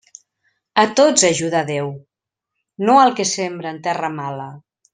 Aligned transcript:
A 0.83 0.85
tots 0.99 1.25
ajuda 1.29 1.61
Déu, 1.67 1.91
no 2.89 2.97
al 3.03 3.15
que 3.21 3.27
sembra 3.35 3.75
en 3.77 3.81
terra 3.91 4.11
mala. 4.19 4.49